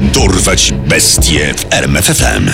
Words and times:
Dorwać 0.00 0.72
bestie 0.72 1.54
w 1.54 1.72
RMFFM. 1.72 2.50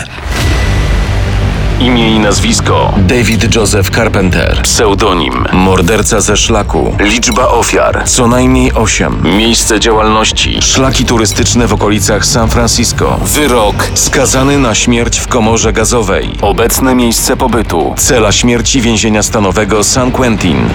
Imię 1.80 2.10
i 2.10 2.18
nazwisko 2.18 2.94
David 2.96 3.54
Joseph 3.54 3.90
Carpenter. 3.90 4.62
Pseudonim 4.62 5.44
Morderca 5.52 6.20
ze 6.20 6.36
szlaku. 6.36 6.96
Liczba 7.00 7.48
ofiar 7.48 8.02
Co 8.04 8.26
najmniej 8.26 8.72
8. 8.72 9.36
Miejsce 9.36 9.80
działalności 9.80 10.58
Szlaki 10.62 11.04
turystyczne 11.04 11.66
w 11.66 11.72
okolicach 11.72 12.26
San 12.26 12.48
Francisco. 12.48 13.20
Wyrok 13.24 13.90
Skazany 13.94 14.58
na 14.58 14.74
śmierć 14.74 15.18
w 15.18 15.28
komorze 15.28 15.72
gazowej. 15.72 16.30
Obecne 16.40 16.94
miejsce 16.94 17.36
pobytu 17.36 17.94
Cela 17.96 18.32
śmierci 18.32 18.80
więzienia 18.80 19.22
stanowego 19.22 19.84
San 19.84 20.12
Quentin. 20.12 20.68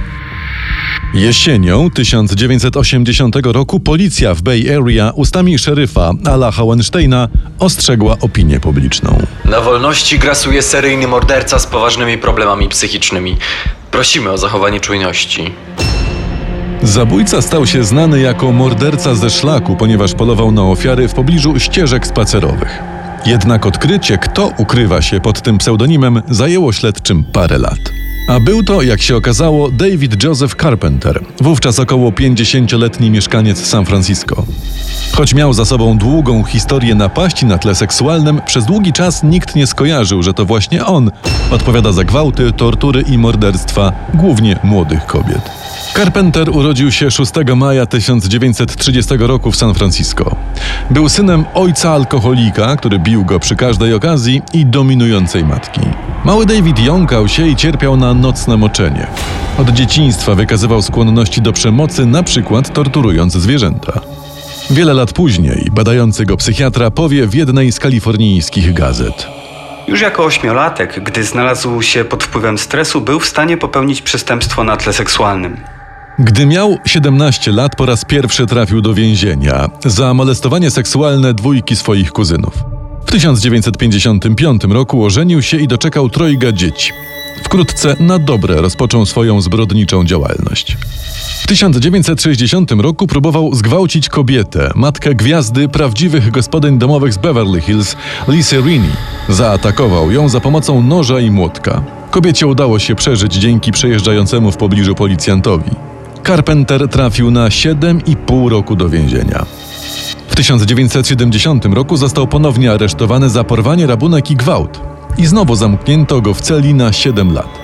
Jesienią 1.14 1.90
1980 1.90 3.36
roku 3.44 3.80
policja 3.80 4.34
w 4.34 4.42
Bay 4.42 4.76
Area 4.76 5.12
ustami 5.14 5.58
szeryfa 5.58 6.12
Ala 6.24 6.50
Hohensteina 6.50 7.28
ostrzegła 7.58 8.16
opinię 8.20 8.60
publiczną. 8.60 9.26
Na 9.44 9.60
wolności 9.60 10.18
grasuje 10.18 10.62
seryjny 10.62 11.08
morderca 11.08 11.58
z 11.58 11.66
poważnymi 11.66 12.18
problemami 12.18 12.68
psychicznymi. 12.68 13.36
Prosimy 13.94 14.30
o 14.30 14.38
zachowanie 14.38 14.80
czujności. 14.80 15.52
Zabójca 16.82 17.42
stał 17.42 17.66
się 17.66 17.84
znany 17.84 18.20
jako 18.20 18.52
morderca 18.52 19.14
ze 19.14 19.30
szlaku, 19.30 19.76
ponieważ 19.76 20.14
polował 20.14 20.52
na 20.52 20.62
ofiary 20.62 21.08
w 21.08 21.14
pobliżu 21.14 21.60
ścieżek 21.60 22.06
spacerowych. 22.06 22.82
Jednak 23.26 23.66
odkrycie, 23.66 24.18
kto 24.18 24.50
ukrywa 24.58 25.02
się 25.02 25.20
pod 25.20 25.42
tym 25.42 25.58
pseudonimem, 25.58 26.22
zajęło 26.28 26.72
śledczym 26.72 27.24
parę 27.24 27.58
lat. 27.58 28.03
A 28.28 28.40
był 28.40 28.62
to, 28.62 28.82
jak 28.82 29.02
się 29.02 29.16
okazało, 29.16 29.70
David 29.70 30.22
Joseph 30.22 30.54
Carpenter, 30.54 31.24
wówczas 31.40 31.78
około 31.78 32.10
50-letni 32.10 33.10
mieszkaniec 33.10 33.66
San 33.66 33.86
Francisco. 33.86 34.44
Choć 35.12 35.34
miał 35.34 35.52
za 35.52 35.64
sobą 35.64 35.98
długą 35.98 36.44
historię 36.44 36.94
napaści 36.94 37.46
na 37.46 37.58
tle 37.58 37.74
seksualnym, 37.74 38.40
przez 38.46 38.66
długi 38.66 38.92
czas 38.92 39.22
nikt 39.22 39.56
nie 39.56 39.66
skojarzył, 39.66 40.22
że 40.22 40.34
to 40.34 40.44
właśnie 40.44 40.86
on 40.86 41.10
odpowiada 41.50 41.92
za 41.92 42.04
gwałty, 42.04 42.52
tortury 42.52 43.02
i 43.02 43.18
morderstwa 43.18 43.92
głównie 44.14 44.58
młodych 44.62 45.06
kobiet. 45.06 45.63
Carpenter 45.94 46.50
urodził 46.50 46.92
się 46.92 47.10
6 47.10 47.32
maja 47.56 47.86
1930 47.86 49.14
roku 49.18 49.52
w 49.52 49.56
San 49.56 49.74
Francisco. 49.74 50.36
Był 50.90 51.08
synem 51.08 51.44
ojca 51.54 51.90
alkoholika, 51.90 52.76
który 52.76 52.98
bił 52.98 53.24
go 53.24 53.40
przy 53.40 53.56
każdej 53.56 53.94
okazji 53.94 54.42
i 54.52 54.66
dominującej 54.66 55.44
matki. 55.44 55.80
Mały 56.24 56.46
David 56.46 56.78
jąkał 56.78 57.28
się 57.28 57.48
i 57.48 57.56
cierpiał 57.56 57.96
na 57.96 58.14
nocne 58.14 58.56
moczenie. 58.56 59.06
Od 59.58 59.70
dzieciństwa 59.70 60.34
wykazywał 60.34 60.82
skłonności 60.82 61.42
do 61.42 61.52
przemocy, 61.52 62.06
na 62.06 62.22
przykład 62.22 62.72
torturując 62.72 63.32
zwierzęta. 63.32 64.00
Wiele 64.70 64.94
lat 64.94 65.12
później 65.12 65.68
badający 65.72 66.26
go 66.26 66.36
psychiatra 66.36 66.90
powie 66.90 67.26
w 67.26 67.34
jednej 67.34 67.72
z 67.72 67.80
kalifornijskich 67.80 68.72
gazet. 68.72 69.26
Już 69.88 70.00
jako 70.00 70.24
ośmiolatek, 70.24 71.04
gdy 71.04 71.24
znalazł 71.24 71.82
się 71.82 72.04
pod 72.04 72.24
wpływem 72.24 72.58
stresu, 72.58 73.00
był 73.00 73.20
w 73.20 73.26
stanie 73.26 73.56
popełnić 73.56 74.02
przestępstwo 74.02 74.64
na 74.64 74.76
tle 74.76 74.92
seksualnym. 74.92 75.73
Gdy 76.18 76.46
miał 76.46 76.78
17 76.84 77.52
lat, 77.52 77.76
po 77.76 77.86
raz 77.86 78.04
pierwszy 78.04 78.46
trafił 78.46 78.80
do 78.80 78.94
więzienia 78.94 79.70
za 79.84 80.14
molestowanie 80.14 80.70
seksualne 80.70 81.34
dwójki 81.34 81.76
swoich 81.76 82.12
kuzynów. 82.12 82.64
W 83.06 83.10
1955 83.10 84.64
roku 84.64 85.04
ożenił 85.04 85.42
się 85.42 85.56
i 85.56 85.68
doczekał 85.68 86.08
trojga 86.08 86.52
dzieci. 86.52 86.92
Wkrótce 87.44 87.96
na 88.00 88.18
dobre 88.18 88.60
rozpoczął 88.60 89.06
swoją 89.06 89.40
zbrodniczą 89.40 90.04
działalność. 90.04 90.76
W 91.42 91.46
1960 91.46 92.72
roku 92.72 93.06
próbował 93.06 93.54
zgwałcić 93.54 94.08
kobietę, 94.08 94.70
matkę 94.74 95.14
gwiazdy 95.14 95.68
prawdziwych 95.68 96.30
gospodyń 96.30 96.78
domowych 96.78 97.12
z 97.12 97.18
Beverly 97.18 97.60
Hills, 97.60 97.96
Lisa 98.28 98.56
Rini. 98.56 98.90
Zaatakował 99.28 100.10
ją 100.10 100.28
za 100.28 100.40
pomocą 100.40 100.82
noża 100.82 101.20
i 101.20 101.30
młotka. 101.30 101.82
Kobiecie 102.10 102.46
udało 102.46 102.78
się 102.78 102.94
przeżyć 102.94 103.34
dzięki 103.34 103.72
przejeżdżającemu 103.72 104.52
w 104.52 104.56
pobliżu 104.56 104.94
policjantowi. 104.94 105.70
Carpenter 106.26 106.88
trafił 106.88 107.30
na 107.30 107.48
7,5 107.48 108.48
roku 108.48 108.76
do 108.76 108.88
więzienia. 108.88 109.46
W 110.28 110.36
1970 110.36 111.64
roku 111.64 111.96
został 111.96 112.26
ponownie 112.26 112.72
aresztowany 112.72 113.30
za 113.30 113.44
porwanie, 113.44 113.86
rabunek 113.86 114.30
i 114.30 114.36
gwałt. 114.36 114.80
I 115.18 115.26
znowu 115.26 115.54
zamknięto 115.54 116.20
go 116.20 116.34
w 116.34 116.40
celi 116.40 116.74
na 116.74 116.92
7 116.92 117.32
lat. 117.32 117.58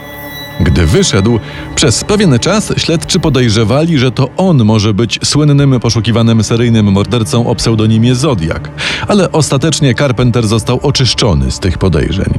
Gdy 0.61 0.87
wyszedł, 0.87 1.39
przez 1.75 2.05
pewien 2.05 2.39
czas 2.39 2.73
śledczy 2.77 3.21
podejrzewali, 3.21 3.99
że 3.99 4.11
to 4.11 4.29
on 4.37 4.65
może 4.65 4.95
być 4.95 5.19
słynnym 5.25 5.81
poszukiwanym 5.81 6.45
seryjnym 6.45 6.93
mordercą 6.93 7.47
o 7.47 7.55
pseudonimie 7.55 8.15
Zodiak, 8.15 8.71
ale 9.09 9.33
ostatecznie 9.33 9.95
Carpenter 9.95 10.47
został 10.47 10.81
oczyszczony 10.83 11.51
z 11.51 11.59
tych 11.59 11.79
podejrzeń. 11.79 12.35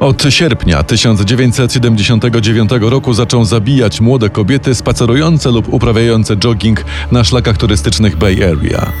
Od 0.00 0.22
sierpnia 0.28 0.82
1979 0.82 2.70
roku 2.80 3.14
zaczął 3.14 3.44
zabijać 3.44 4.00
młode 4.00 4.30
kobiety 4.30 4.74
spacerujące 4.74 5.50
lub 5.50 5.74
uprawiające 5.74 6.36
jogging 6.36 6.84
na 7.12 7.24
szlakach 7.24 7.56
turystycznych 7.56 8.16
Bay 8.16 8.36
Area. 8.44 8.92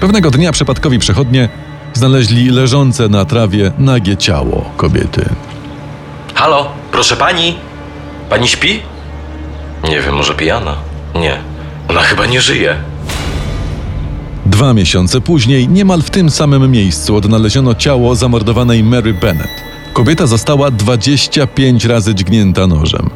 Pewnego 0.00 0.30
dnia 0.30 0.52
przypadkowi 0.52 0.98
przechodnie 0.98 1.48
znaleźli 1.94 2.50
leżące 2.50 3.08
na 3.08 3.24
trawie 3.24 3.72
nagie 3.78 4.16
ciało 4.16 4.70
kobiety. 4.76 5.28
Halo, 6.34 6.72
proszę 6.92 7.16
pani? 7.16 7.54
Pani 8.30 8.48
śpi? 8.48 8.80
Nie 9.88 10.00
wiem, 10.00 10.14
może 10.14 10.34
pijana? 10.34 10.76
Nie. 11.14 11.38
Ona 11.88 12.00
chyba 12.00 12.26
nie 12.26 12.40
żyje. 12.40 12.76
Dwa 14.46 14.74
miesiące 14.74 15.20
później, 15.20 15.68
niemal 15.68 16.02
w 16.02 16.10
tym 16.10 16.30
samym 16.30 16.70
miejscu, 16.70 17.16
odnaleziono 17.16 17.74
ciało 17.74 18.14
zamordowanej 18.14 18.84
Mary 18.84 19.14
Bennett. 19.14 19.73
Kobieta 19.94 20.26
została 20.26 20.70
25 20.70 21.84
razy 21.84 22.14
dźgnięta 22.14 22.66
nożem. 22.66 23.10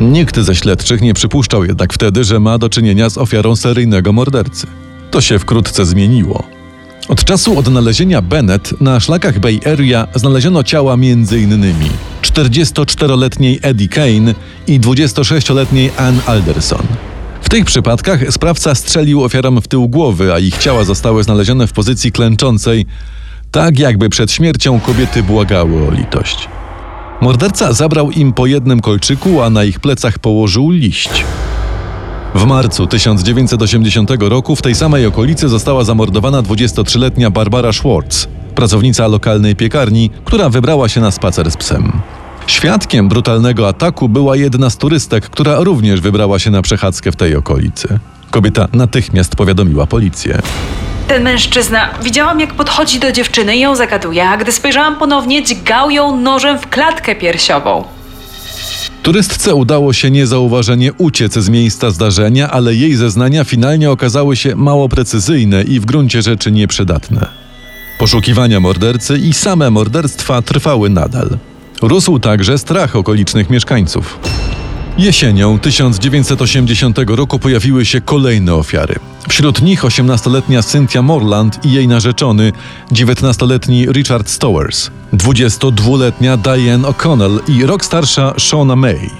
Nikt 0.00 0.40
ze 0.40 0.54
śledczych 0.54 1.00
nie 1.00 1.14
przypuszczał 1.14 1.64
jednak 1.64 1.92
wtedy, 1.92 2.24
że 2.24 2.40
ma 2.40 2.58
do 2.58 2.68
czynienia 2.68 3.10
z 3.10 3.18
ofiarą 3.18 3.56
seryjnego 3.56 4.12
mordercy. 4.12 4.66
To 5.10 5.20
się 5.20 5.38
wkrótce 5.38 5.86
zmieniło. 5.86 6.42
Od 7.08 7.24
czasu 7.24 7.58
odnalezienia 7.58 8.22
Bennett 8.22 8.80
na 8.80 9.00
szlakach 9.00 9.38
Bay 9.38 9.60
Area 9.72 10.06
znaleziono 10.14 10.62
ciała 10.62 10.94
m.in. 10.94 11.74
44-letniej 12.22 13.58
Eddie 13.62 13.88
Kane 13.88 14.34
i 14.66 14.80
26-letniej 14.80 15.90
Ann 15.96 16.20
Alderson. 16.26 16.86
W 17.42 17.48
tych 17.48 17.64
przypadkach 17.64 18.32
sprawca 18.32 18.74
strzelił 18.74 19.24
ofiarom 19.24 19.60
w 19.62 19.68
tył 19.68 19.88
głowy, 19.88 20.32
a 20.32 20.38
ich 20.38 20.58
ciała 20.58 20.84
zostały 20.84 21.24
znalezione 21.24 21.66
w 21.66 21.72
pozycji 21.72 22.12
klęczącej, 22.12 22.86
tak 23.54 23.78
jakby 23.78 24.08
przed 24.08 24.32
śmiercią 24.32 24.80
kobiety 24.80 25.22
błagały 25.22 25.88
o 25.88 25.90
litość. 25.90 26.48
Morderca 27.20 27.72
zabrał 27.72 28.10
im 28.10 28.32
po 28.32 28.46
jednym 28.46 28.80
kolczyku, 28.80 29.42
a 29.42 29.50
na 29.50 29.64
ich 29.64 29.80
plecach 29.80 30.18
położył 30.18 30.70
liść. 30.70 31.24
W 32.34 32.44
marcu 32.44 32.86
1980 32.86 34.10
roku 34.20 34.56
w 34.56 34.62
tej 34.62 34.74
samej 34.74 35.06
okolicy 35.06 35.48
została 35.48 35.84
zamordowana 35.84 36.42
23-letnia 36.42 37.30
Barbara 37.30 37.72
Schwartz, 37.72 38.28
pracownica 38.54 39.06
lokalnej 39.06 39.56
piekarni, 39.56 40.10
która 40.24 40.48
wybrała 40.48 40.88
się 40.88 41.00
na 41.00 41.10
spacer 41.10 41.50
z 41.50 41.56
psem. 41.56 41.92
Świadkiem 42.46 43.08
brutalnego 43.08 43.68
ataku 43.68 44.08
była 44.08 44.36
jedna 44.36 44.70
z 44.70 44.76
turystek, 44.76 45.30
która 45.30 45.60
również 45.60 46.00
wybrała 46.00 46.38
się 46.38 46.50
na 46.50 46.62
przechadzkę 46.62 47.12
w 47.12 47.16
tej 47.16 47.36
okolicy. 47.36 47.98
Kobieta 48.30 48.68
natychmiast 48.72 49.36
powiadomiła 49.36 49.86
policję. 49.86 50.42
Ten 51.08 51.22
mężczyzna, 51.22 51.90
widziałam 52.02 52.40
jak 52.40 52.54
podchodzi 52.54 53.00
do 53.00 53.12
dziewczyny 53.12 53.56
i 53.56 53.60
ją 53.60 53.76
zagaduje, 53.76 54.28
a 54.28 54.36
gdy 54.36 54.52
spojrzałam 54.52 54.96
ponownie, 54.96 55.42
dźgał 55.42 55.90
ją 55.90 56.16
nożem 56.16 56.58
w 56.58 56.68
klatkę 56.68 57.14
piersiową. 57.14 57.84
Turystce 59.02 59.54
udało 59.54 59.92
się 59.92 60.10
niezauważenie 60.10 60.92
uciec 60.92 61.34
z 61.34 61.48
miejsca 61.48 61.90
zdarzenia, 61.90 62.50
ale 62.50 62.74
jej 62.74 62.94
zeznania 62.96 63.44
finalnie 63.44 63.90
okazały 63.90 64.36
się 64.36 64.56
mało 64.56 64.88
precyzyjne 64.88 65.62
i 65.62 65.80
w 65.80 65.84
gruncie 65.84 66.22
rzeczy 66.22 66.50
nieprzydatne. 66.50 67.26
Poszukiwania 67.98 68.60
mordercy 68.60 69.18
i 69.18 69.32
same 69.32 69.70
morderstwa 69.70 70.42
trwały 70.42 70.90
nadal. 70.90 71.28
Rósł 71.82 72.18
także 72.18 72.58
strach 72.58 72.96
okolicznych 72.96 73.50
mieszkańców. 73.50 74.18
Jesienią 74.98 75.58
1980 75.58 76.98
roku 77.06 77.38
pojawiły 77.38 77.84
się 77.84 78.00
kolejne 78.00 78.54
ofiary. 78.54 78.94
Wśród 79.28 79.62
nich 79.62 79.84
18-letnia 79.84 80.62
Cynthia 80.62 81.02
Morland 81.02 81.64
i 81.64 81.72
jej 81.72 81.88
narzeczony, 81.88 82.52
19-letni 82.92 83.86
Richard 83.86 84.30
Stowers, 84.30 84.90
22-letnia 85.12 86.36
Diane 86.36 86.88
O'Connell 86.88 87.38
i 87.48 87.66
rok 87.66 87.84
starsza 87.84 88.34
Shauna 88.38 88.76
May. 88.76 89.10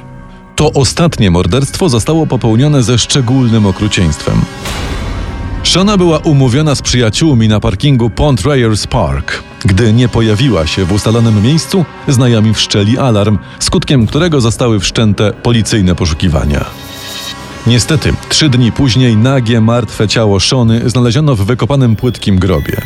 To 0.56 0.72
ostatnie 0.72 1.30
morderstwo 1.30 1.88
zostało 1.88 2.26
popełnione 2.26 2.82
ze 2.82 2.98
szczególnym 2.98 3.66
okrucieństwem. 3.66 4.40
Shona 5.64 5.96
była 5.96 6.19
umówiona 6.19 6.75
z 6.75 6.82
przyjaciółmi 6.82 7.49
na 7.49 7.61
parkingu 7.61 8.11
Pont 8.11 8.40
Reyers 8.40 8.87
Park. 8.87 9.43
Gdy 9.64 9.93
nie 9.93 10.08
pojawiła 10.08 10.66
się 10.66 10.84
w 10.84 10.93
ustalonym 10.93 11.43
miejscu, 11.43 11.84
znajomi 12.08 12.55
wszczeli 12.55 12.99
alarm, 12.99 13.38
skutkiem 13.58 14.06
którego 14.06 14.40
zostały 14.40 14.81
wszczęte 14.81 15.32
policyjne 15.32 15.94
poszukiwania. 15.94 16.64
Niestety, 17.66 18.14
trzy 18.28 18.49
dni 18.49 18.72
później 18.72 19.16
nagie, 19.16 19.61
martwe 19.61 20.08
ciało 20.08 20.40
Shony 20.40 20.90
znaleziono 20.90 21.37
w 21.37 21.44
wykopanym 21.44 21.96
płytkim 21.96 22.38
grobie. 22.38 22.76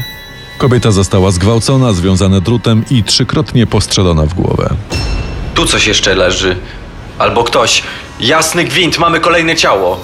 Kobieta 0.59 0.91
została 0.91 1.31
zgwałcona, 1.31 1.93
związana 1.93 2.41
drutem 2.41 2.85
i 2.91 3.05
trzykrotnie 3.05 3.67
postrzelona 3.67 4.27
w 4.27 4.35
głowę. 4.35 4.71
Tu 5.55 5.67
coś 5.67 5.87
jeszcze 5.87 6.15
leży. 6.15 6.57
Albo 7.19 7.45
ktoś. 7.45 7.83
Jasny 8.21 8.65
gwint, 8.65 8.99
mamy 8.99 9.21
kolejne 9.21 9.57
ciało. 9.57 10.01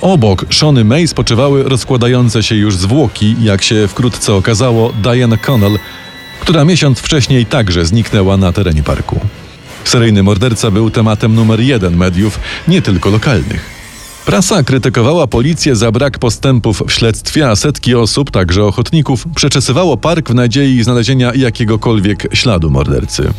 Obok 0.00 0.46
Shony 0.50 0.84
May 0.84 1.08
spoczywały 1.08 1.62
rozkładające 1.62 2.42
się 2.42 2.54
już 2.54 2.76
zwłoki, 2.76 3.36
jak 3.40 3.62
się 3.62 3.88
wkrótce 3.88 4.34
okazało, 4.34 4.92
Diana 5.02 5.36
Connell, 5.36 5.78
która 6.40 6.64
miesiąc 6.64 6.98
wcześniej 6.98 7.46
także 7.46 7.86
zniknęła 7.86 8.36
na 8.36 8.52
terenie 8.52 8.82
parku. 8.82 9.20
Seryjny 9.84 10.22
morderca 10.22 10.70
był 10.70 10.90
tematem 10.90 11.34
numer 11.34 11.60
jeden 11.60 11.96
mediów, 11.96 12.40
nie 12.68 12.82
tylko 12.82 13.10
lokalnych. 13.10 13.70
Prasa 14.26 14.62
krytykowała 14.62 15.26
policję 15.26 15.76
za 15.76 15.92
brak 15.92 16.18
postępów 16.18 16.82
w 16.86 16.92
śledztwie, 16.92 17.50
a 17.50 17.56
setki 17.56 17.94
osób, 17.94 18.30
także 18.30 18.64
ochotników, 18.64 19.24
przeczesywało 19.34 19.96
park 19.96 20.30
w 20.30 20.34
nadziei 20.34 20.82
znalezienia 20.82 21.32
jakiegokolwiek 21.34 22.28
śladu 22.32 22.70
mordercy. 22.70 23.32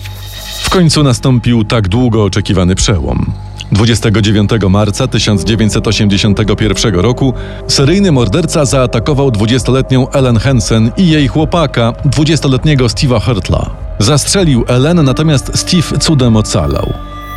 W 0.63 0.69
końcu 0.69 1.03
nastąpił 1.03 1.63
tak 1.63 1.87
długo 1.87 2.23
oczekiwany 2.23 2.75
przełom. 2.75 3.33
29 3.71 4.51
marca 4.69 5.07
1981 5.07 6.95
roku 6.95 7.33
seryjny 7.67 8.11
morderca 8.11 8.65
zaatakował 8.65 9.29
20-letnią 9.29 10.09
Ellen 10.13 10.37
Hansen 10.37 10.91
i 10.97 11.09
jej 11.09 11.27
chłopaka, 11.27 11.93
20-letniego 12.05 12.85
Steve'a 12.85 13.21
Hurtla. 13.25 13.69
Zastrzelił 13.99 14.65
Ellen, 14.67 15.03
natomiast 15.03 15.51
Steve 15.55 15.99
cudem 15.99 16.35
ocalał. 16.35 16.93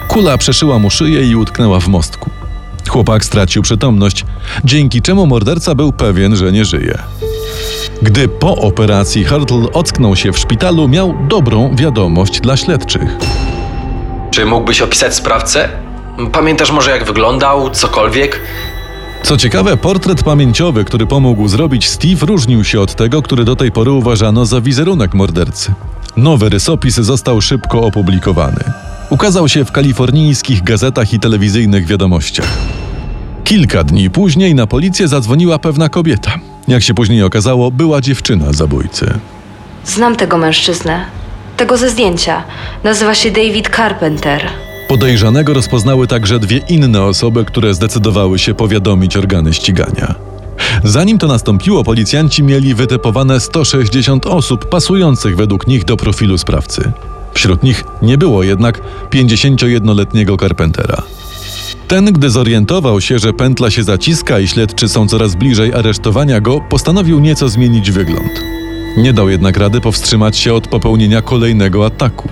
Kula 0.08 0.38
przeszyła 0.38 0.78
mu 0.78 0.90
szyję 0.90 1.28
i 1.28 1.36
utknęła 1.36 1.80
w 1.80 1.88
mostku. 1.88 2.30
Chłopak 2.88 3.24
stracił 3.24 3.62
przytomność, 3.62 4.24
dzięki 4.64 5.02
czemu 5.02 5.26
morderca 5.26 5.74
był 5.74 5.92
pewien, 5.92 6.36
że 6.36 6.52
nie 6.52 6.64
żyje. 6.64 6.98
Gdy 8.02 8.28
po 8.28 8.56
operacji 8.56 9.24
Hurtle 9.24 9.72
ocknął 9.72 10.16
się 10.16 10.32
w 10.32 10.38
szpitalu, 10.38 10.88
miał 10.88 11.14
dobrą 11.28 11.76
wiadomość 11.76 12.40
dla 12.40 12.56
śledczych. 12.56 13.16
Czy 14.30 14.46
mógłbyś 14.46 14.80
opisać 14.82 15.14
sprawcę? 15.14 15.83
Pamiętasz 16.32 16.70
może 16.70 16.90
jak 16.90 17.04
wyglądał, 17.04 17.70
cokolwiek? 17.70 18.40
Co 19.22 19.36
ciekawe, 19.36 19.76
portret 19.76 20.22
pamięciowy, 20.22 20.84
który 20.84 21.06
pomógł 21.06 21.48
zrobić 21.48 21.88
Steve, 21.88 22.26
różnił 22.26 22.64
się 22.64 22.80
od 22.80 22.94
tego, 22.94 23.22
który 23.22 23.44
do 23.44 23.56
tej 23.56 23.72
pory 23.72 23.90
uważano 23.90 24.46
za 24.46 24.60
wizerunek 24.60 25.14
mordercy. 25.14 25.74
Nowy 26.16 26.48
rysopis 26.48 26.94
został 26.94 27.40
szybko 27.40 27.80
opublikowany. 27.80 28.64
Ukazał 29.10 29.48
się 29.48 29.64
w 29.64 29.72
kalifornijskich 29.72 30.62
gazetach 30.62 31.12
i 31.12 31.20
telewizyjnych 31.20 31.86
wiadomościach. 31.86 32.58
Kilka 33.44 33.84
dni 33.84 34.10
później 34.10 34.54
na 34.54 34.66
policję 34.66 35.08
zadzwoniła 35.08 35.58
pewna 35.58 35.88
kobieta. 35.88 36.32
Jak 36.68 36.82
się 36.82 36.94
później 36.94 37.22
okazało, 37.22 37.70
była 37.70 38.00
dziewczyna 38.00 38.52
zabójcy. 38.52 39.18
Znam 39.84 40.16
tego 40.16 40.38
mężczyznę. 40.38 41.04
Tego 41.56 41.76
ze 41.76 41.90
zdjęcia. 41.90 42.42
Nazywa 42.84 43.14
się 43.14 43.30
David 43.30 43.76
Carpenter. 43.76 44.63
Podejrzanego 44.88 45.54
rozpoznały 45.54 46.06
także 46.06 46.38
dwie 46.38 46.58
inne 46.68 47.02
osoby, 47.02 47.44
które 47.44 47.74
zdecydowały 47.74 48.38
się 48.38 48.54
powiadomić 48.54 49.16
organy 49.16 49.54
ścigania. 49.54 50.14
Zanim 50.84 51.18
to 51.18 51.26
nastąpiło, 51.26 51.84
policjanci 51.84 52.42
mieli 52.42 52.74
wytypowane 52.74 53.40
160 53.40 54.26
osób 54.26 54.68
pasujących 54.68 55.36
według 55.36 55.66
nich 55.66 55.84
do 55.84 55.96
profilu 55.96 56.38
sprawcy. 56.38 56.92
Wśród 57.34 57.62
nich 57.62 57.84
nie 58.02 58.18
było 58.18 58.42
jednak 58.42 58.80
51-letniego 59.10 60.36
Carpentera. 60.36 61.02
Ten, 61.88 62.04
gdy 62.04 62.30
zorientował 62.30 63.00
się, 63.00 63.18
że 63.18 63.32
pętla 63.32 63.70
się 63.70 63.82
zaciska 63.82 64.40
i 64.40 64.48
śledczy 64.48 64.88
są 64.88 65.08
coraz 65.08 65.34
bliżej 65.34 65.74
aresztowania 65.74 66.40
go, 66.40 66.60
postanowił 66.60 67.20
nieco 67.20 67.48
zmienić 67.48 67.90
wygląd. 67.90 68.32
Nie 68.96 69.12
dał 69.12 69.28
jednak 69.28 69.56
rady 69.56 69.80
powstrzymać 69.80 70.36
się 70.36 70.54
od 70.54 70.68
popełnienia 70.68 71.22
kolejnego 71.22 71.86
ataku. 71.86 72.28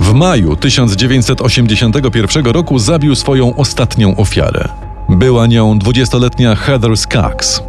W 0.00 0.12
maju 0.12 0.56
1981 0.56 2.46
roku 2.46 2.78
zabił 2.78 3.14
swoją 3.14 3.56
ostatnią 3.56 4.16
ofiarę. 4.16 4.68
Była 5.08 5.46
nią 5.46 5.78
20-letnia 5.78 6.54
Heather 6.54 6.96
Skaggs. 6.96 7.62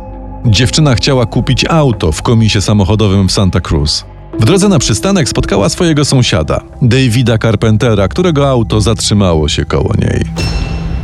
Dziewczyna 0.46 0.96
chciała 0.96 1.26
kupić 1.26 1.66
auto 1.66 2.12
w 2.12 2.22
komisie 2.22 2.62
samochodowym 2.62 3.28
w 3.28 3.32
Santa 3.32 3.62
Cruz. 3.62 4.06
W 4.40 4.46
drodze 4.46 4.70
na 4.70 4.80
przystanek 4.80 5.30
spotkała 5.30 5.70
swojego 5.70 6.06
sąsiada, 6.06 6.62
Davida 6.82 7.38
Carpentera, 7.38 8.08
którego 8.08 8.50
auto 8.50 8.82
zatrzymało 8.82 9.50
się 9.50 9.66
koło 9.66 9.94
niej. 10.02 10.26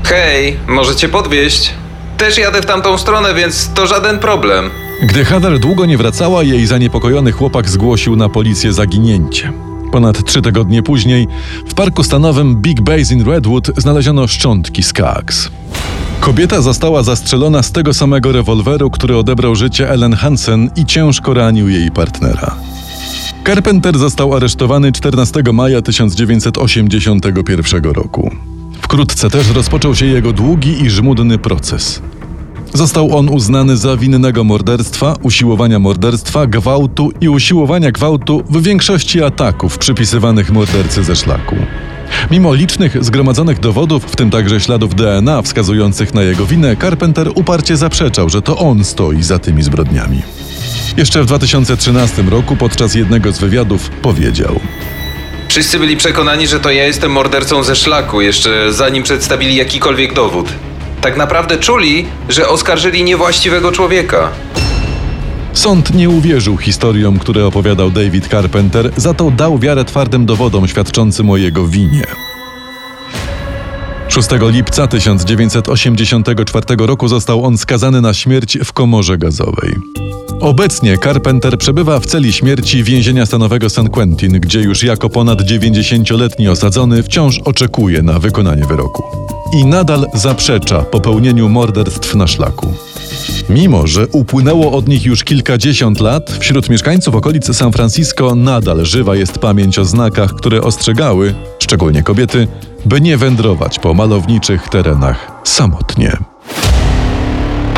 Hej, 0.03 0.57
możecie 0.67 1.09
podwieźć? 1.09 1.73
Też 2.17 2.37
jadę 2.37 2.61
w 2.61 2.65
tamtą 2.65 2.97
stronę, 2.97 3.33
więc 3.33 3.69
to 3.73 3.87
żaden 3.87 4.19
problem. 4.19 4.69
Gdy 5.03 5.25
Heather 5.25 5.59
długo 5.59 5.85
nie 5.85 5.97
wracała, 5.97 6.43
jej 6.43 6.65
zaniepokojony 6.65 7.31
chłopak 7.31 7.69
zgłosił 7.69 8.15
na 8.15 8.29
policję 8.29 8.73
zaginięcie. 8.73 9.53
Ponad 9.95 10.25
trzy 10.25 10.41
tygodnie 10.41 10.83
później 10.83 11.27
w 11.67 11.73
parku 11.73 12.03
stanowym 12.03 12.55
Big 12.55 12.81
Basin 12.81 13.25
Redwood 13.25 13.71
znaleziono 13.77 14.27
szczątki 14.27 14.83
Skaggs. 14.83 15.49
Kobieta 16.19 16.61
została 16.61 17.03
zastrzelona 17.03 17.63
z 17.63 17.71
tego 17.71 17.93
samego 17.93 18.31
rewolweru, 18.31 18.89
który 18.89 19.17
odebrał 19.17 19.55
życie 19.55 19.89
Ellen 19.89 20.13
Hansen 20.13 20.69
i 20.75 20.85
ciężko 20.85 21.33
ranił 21.33 21.69
jej 21.69 21.91
partnera. 21.91 22.55
Carpenter 23.45 23.97
został 23.97 24.33
aresztowany 24.33 24.91
14 24.91 25.43
maja 25.53 25.81
1981 25.81 27.83
roku. 27.83 28.31
Wkrótce 28.81 29.29
też 29.29 29.49
rozpoczął 29.49 29.95
się 29.95 30.05
jego 30.05 30.33
długi 30.33 30.83
i 30.83 30.89
żmudny 30.89 31.37
proces. 31.37 32.01
Został 32.75 33.17
on 33.17 33.29
uznany 33.29 33.77
za 33.77 33.97
winnego 33.97 34.43
morderstwa, 34.43 35.15
usiłowania 35.23 35.79
morderstwa, 35.79 36.47
gwałtu 36.47 37.11
i 37.21 37.29
usiłowania 37.29 37.91
gwałtu 37.91 38.43
w 38.49 38.63
większości 38.63 39.23
ataków 39.23 39.77
przypisywanych 39.77 40.51
mordercy 40.51 41.03
ze 41.03 41.15
szlaku. 41.15 41.55
Mimo 42.31 42.53
licznych 42.53 43.03
zgromadzonych 43.03 43.59
dowodów, 43.59 44.03
w 44.05 44.15
tym 44.15 44.31
także 44.31 44.59
śladów 44.59 44.95
DNA 44.95 45.41
wskazujących 45.41 46.13
na 46.13 46.21
jego 46.21 46.45
winę, 46.45 46.75
Carpenter 46.75 47.29
uparcie 47.35 47.77
zaprzeczał, 47.77 48.29
że 48.29 48.41
to 48.41 48.57
on 48.57 48.83
stoi 48.83 49.23
za 49.23 49.39
tymi 49.39 49.63
zbrodniami. 49.63 50.21
Jeszcze 50.97 51.23
w 51.23 51.25
2013 51.25 52.21
roku 52.21 52.55
podczas 52.55 52.95
jednego 52.95 53.31
z 53.31 53.39
wywiadów 53.39 53.89
powiedział: 53.89 54.59
Wszyscy 55.47 55.79
byli 55.79 55.97
przekonani, 55.97 56.47
że 56.47 56.59
to 56.59 56.71
ja 56.71 56.85
jestem 56.85 57.11
mordercą 57.11 57.63
ze 57.63 57.75
szlaku, 57.75 58.21
jeszcze 58.21 58.73
zanim 58.73 59.03
przedstawili 59.03 59.55
jakikolwiek 59.55 60.13
dowód. 60.13 60.47
Tak 61.05 61.17
naprawdę 61.17 61.57
czuli, 61.57 62.05
że 62.29 62.49
oskarżyli 62.49 63.03
niewłaściwego 63.03 63.71
człowieka. 63.71 64.29
Sąd 65.53 65.93
nie 65.93 66.09
uwierzył 66.09 66.57
historiom, 66.57 67.19
które 67.19 67.45
opowiadał 67.45 67.91
David 67.91 68.27
Carpenter, 68.27 68.91
za 68.95 69.13
to 69.13 69.31
dał 69.31 69.59
wiarę 69.59 69.85
twardym 69.85 70.25
dowodom 70.25 70.67
świadczącym 70.67 71.29
o 71.29 71.37
jego 71.37 71.67
winie. 71.67 72.03
6 74.07 74.29
lipca 74.41 74.87
1984 74.87 76.65
roku 76.77 77.07
został 77.07 77.45
on 77.45 77.57
skazany 77.57 78.01
na 78.01 78.13
śmierć 78.13 78.57
w 78.65 78.73
komorze 78.73 79.17
gazowej. 79.17 79.75
Obecnie 80.41 80.97
Carpenter 80.97 81.57
przebywa 81.57 81.99
w 81.99 82.05
celi 82.05 82.33
śmierci 82.33 82.83
więzienia 82.83 83.25
stanowego 83.25 83.69
San 83.69 83.89
Quentin, 83.89 84.39
gdzie 84.39 84.61
już 84.61 84.83
jako 84.83 85.09
ponad 85.09 85.41
90-letni 85.41 86.47
osadzony 86.47 87.03
wciąż 87.03 87.39
oczekuje 87.39 88.01
na 88.01 88.19
wykonanie 88.19 88.65
wyroku. 88.65 89.03
I 89.53 89.65
nadal 89.65 90.05
zaprzecza 90.13 90.81
popełnieniu 90.81 91.49
morderstw 91.49 92.15
na 92.15 92.27
szlaku. 92.27 92.73
Mimo, 93.49 93.87
że 93.87 94.07
upłynęło 94.07 94.71
od 94.71 94.87
nich 94.87 95.05
już 95.05 95.23
kilkadziesiąt 95.23 95.99
lat, 95.99 96.37
wśród 96.39 96.69
mieszkańców 96.69 97.15
okolic 97.15 97.55
San 97.55 97.71
Francisco 97.71 98.35
nadal 98.35 98.85
żywa 98.85 99.15
jest 99.15 99.39
pamięć 99.39 99.79
o 99.79 99.85
znakach, 99.85 100.33
które 100.33 100.61
ostrzegały, 100.61 101.35
szczególnie 101.59 102.03
kobiety, 102.03 102.47
by 102.85 103.01
nie 103.01 103.17
wędrować 103.17 103.79
po 103.79 103.93
malowniczych 103.93 104.69
terenach 104.69 105.31
samotnie. 105.43 106.34